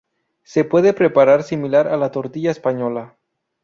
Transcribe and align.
Se 0.41 0.63
puede 0.65 0.93
preparar 0.93 1.43
similar 1.43 1.87
a 1.87 1.95
la 1.95 2.09
tortilla 2.09 2.49
española. 2.49 3.17